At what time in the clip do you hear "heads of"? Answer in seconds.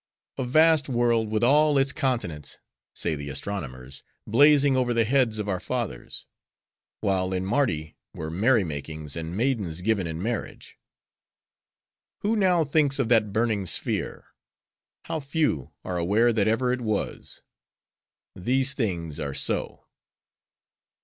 5.05-5.47